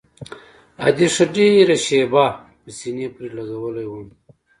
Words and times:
ادې 0.87 1.07
ښه 1.15 1.25
ډېره 1.35 1.75
شېبه 1.85 2.25
په 2.61 2.69
سينې 2.77 3.07
پورې 3.13 3.29
لګولى 3.37 3.85
وم. 3.87 4.07